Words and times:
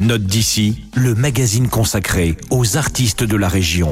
Note 0.00 0.22
d'ici, 0.22 0.84
le 0.94 1.16
magazine 1.16 1.68
consacré 1.68 2.36
aux 2.50 2.76
artistes 2.76 3.24
de 3.24 3.36
la 3.36 3.48
région. 3.48 3.90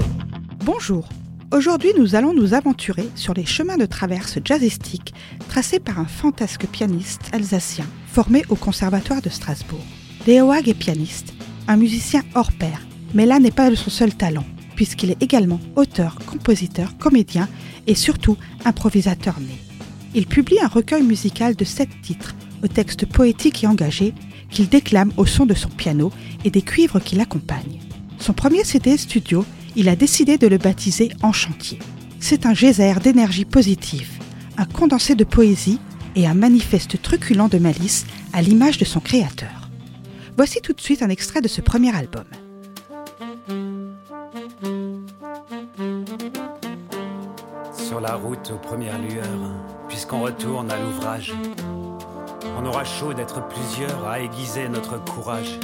Bonjour. 0.65 1.09
Aujourd'hui, 1.53 1.91
nous 1.99 2.15
allons 2.15 2.33
nous 2.33 2.55
aventurer 2.55 3.09
sur 3.17 3.35
les 3.35 3.45
chemins 3.45 3.77
de 3.77 3.87
traverse 3.87 4.38
jazzistiques 4.45 5.14
tracés 5.48 5.80
par 5.80 5.98
un 5.98 6.04
fantasque 6.04 6.66
pianiste 6.66 7.22
alsacien 7.32 7.87
formé 8.06 8.45
au 8.50 8.54
Conservatoire 8.54 9.21
de 9.21 9.29
Strasbourg. 9.29 9.84
Léo 10.29 10.53
Hague 10.53 10.69
est 10.69 10.74
pianiste, 10.74 11.34
un 11.66 11.77
musicien 11.77 12.23
hors 12.36 12.52
pair, 12.52 12.86
mais 13.12 13.27
là 13.27 13.41
n'est 13.41 13.50
pas 13.50 13.75
son 13.75 13.91
seul 13.91 14.14
talent, 14.14 14.46
puisqu'il 14.77 15.11
est 15.11 15.20
également 15.20 15.59
auteur, 15.75 16.18
compositeur, 16.25 16.96
comédien 16.98 17.48
et 17.88 17.96
surtout 17.96 18.36
improvisateur 18.64 19.41
né. 19.41 19.59
Il 20.14 20.29
publie 20.29 20.61
un 20.61 20.68
recueil 20.68 21.02
musical 21.02 21.57
de 21.57 21.64
sept 21.64 21.91
titres, 22.00 22.36
aux 22.62 22.68
textes 22.68 23.07
poétiques 23.07 23.64
et 23.64 23.66
engagés, 23.66 24.14
qu'il 24.51 24.69
déclame 24.69 25.13
au 25.17 25.27
son 25.27 25.47
de 25.47 25.55
son 25.55 25.69
piano 25.69 26.13
et 26.45 26.51
des 26.51 26.63
cuivres 26.63 27.00
qui 27.00 27.17
l'accompagnent. 27.17 27.81
Son 28.18 28.32
premier 28.32 28.64
CD 28.64 28.96
studio, 28.96 29.45
il 29.77 29.89
a 29.89 29.96
décidé 29.96 30.39
de 30.39 30.46
le 30.46 30.59
baptiser 30.59 31.11
En 31.23 31.32
Chantier. 31.32 31.79
C'est 32.20 32.47
un 32.47 32.55
geyser 32.55 32.95
d'énergie 33.03 33.45
positive, 33.45 34.11
un 34.56 34.64
condensé 34.64 35.14
de 35.14 35.25
poésie 35.25 35.78
et 36.14 36.27
un 36.27 36.34
manifeste 36.34 37.01
truculent 37.03 37.48
de 37.48 37.59
malice 37.59 38.06
à 38.33 38.42
l'image 38.42 38.78
de 38.78 38.84
son 38.84 39.01
créateur. 39.01 39.70
Voici 40.37 40.61
tout 40.61 40.73
de 40.73 40.81
suite 40.81 41.03
un 41.03 41.09
extrait 41.09 41.41
de 41.41 41.48
ce 41.48 41.61
premier 41.61 41.95
album. 41.95 42.25
Sur 47.73 48.01
la 48.01 48.15
route 48.15 48.51
aux 48.55 48.59
premières 48.59 48.98
lueurs, 48.98 49.53
puisqu'on 49.89 50.20
retourne 50.20 50.70
à 50.70 50.78
l'ouvrage, 50.78 51.34
on 52.56 52.65
aura 52.65 52.84
chaud 52.84 53.12
d'être 53.12 53.47
plusieurs 53.48 54.06
à 54.09 54.20
aiguiser 54.20 54.69
notre 54.69 54.98
courage. 55.05 55.59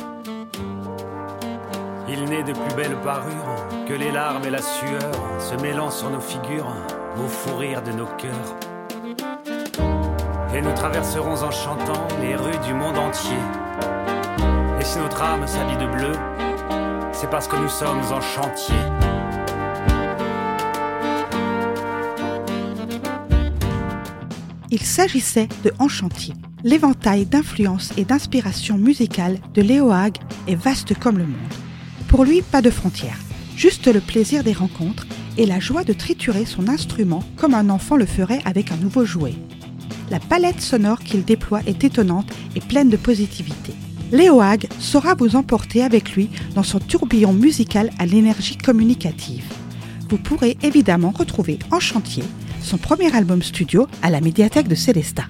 Il 2.09 2.25
n'est 2.25 2.43
de 2.43 2.53
plus 2.53 2.75
belle 2.77 2.97
parure 3.03 3.87
que 3.89 3.95
les 3.95 4.11
larmes 4.11 4.45
et 4.45 4.51
la 4.51 4.61
sueur 4.61 5.13
se 5.39 5.55
mêlant 5.63 5.91
sur 5.91 6.11
nos 6.11 6.21
figures 6.21 6.67
au 7.17 7.27
fou 7.27 7.57
rire 7.57 7.83
de 7.83 7.93
nos 7.93 8.07
cœurs. 8.07 8.57
Et 10.55 10.61
nous 10.61 10.75
traverserons 10.75 11.43
en 11.43 11.51
chantant 11.51 12.07
les 12.21 12.37
rues 12.37 12.59
du 12.67 12.75
monde 12.75 12.99
entier. 12.99 13.39
Et 14.79 14.85
si 14.85 14.99
notre 14.99 15.23
âme 15.23 15.47
s'habille 15.47 15.79
de 15.79 15.87
bleu, 15.87 16.13
c'est 17.13 17.31
parce 17.31 17.49
que 17.49 17.57
nous 17.57 17.69
sommes 17.69 18.03
en 18.13 18.21
chantier. 18.21 18.77
Il 24.71 24.83
s'agissait 24.83 25.49
de 25.65 25.73
En 25.79 25.89
Chantier. 25.89 26.35
L'éventail 26.65 27.27
d'influences 27.27 27.93
et 27.97 28.05
d'inspiration 28.05 28.79
musicale 28.79 29.39
de 29.53 29.63
Léo 29.63 29.91
Hague 29.91 30.19
est 30.47 30.55
vaste 30.55 30.97
comme 30.97 31.19
le 31.19 31.27
monde. 31.27 31.35
Pour 32.07 32.25
lui, 32.25 32.41
pas 32.41 32.63
de 32.63 32.71
frontières, 32.71 33.19
juste 33.57 33.93
le 33.93 34.01
plaisir 34.01 34.45
des 34.45 34.53
rencontres 34.53 35.07
et 35.37 35.47
la 35.47 35.59
joie 35.59 35.83
de 35.83 35.93
triturer 35.93 36.45
son 36.45 36.69
instrument 36.69 37.25
comme 37.37 37.55
un 37.55 37.69
enfant 37.69 37.97
le 37.97 38.07
ferait 38.07 38.43
avec 38.45 38.71
un 38.71 38.77
nouveau 38.77 39.05
jouet. 39.05 39.35
La 40.09 40.21
palette 40.21 40.61
sonore 40.61 41.01
qu'il 41.01 41.25
déploie 41.25 41.63
est 41.67 41.83
étonnante 41.83 42.31
et 42.55 42.61
pleine 42.61 42.91
de 42.91 42.97
positivité. 42.97 43.73
Léo 44.13 44.41
Hague 44.41 44.69
saura 44.79 45.15
vous 45.15 45.35
emporter 45.35 45.83
avec 45.83 46.13
lui 46.13 46.31
dans 46.55 46.63
son 46.63 46.79
tourbillon 46.79 47.33
musical 47.33 47.91
à 47.99 48.07
l'énergie 48.07 48.59
communicative. 48.59 49.45
Vous 50.09 50.19
pourrez 50.19 50.57
évidemment 50.63 51.11
retrouver 51.11 51.59
En 51.73 51.81
Chantier, 51.81 52.25
son 52.61 52.77
premier 52.77 53.13
album 53.17 53.43
studio, 53.43 53.89
à 54.03 54.11
la 54.11 54.21
médiathèque 54.21 54.69
de 54.69 54.75
Célestat. 54.77 55.25